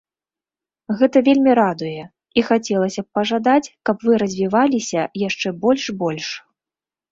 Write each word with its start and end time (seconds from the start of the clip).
Гэта 1.01 1.21
вельмі 1.27 1.51
радуе, 1.59 2.03
і 2.39 2.45
хацелася 2.47 3.01
б 3.07 3.19
пажадаць, 3.19 3.71
каб 3.91 3.95
вы 4.09 4.13
развіваліся 4.25 5.07
яшчэ 5.29 5.55
больш-больш. 5.69 6.27